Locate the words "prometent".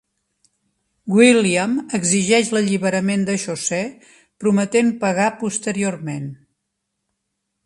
4.45-4.93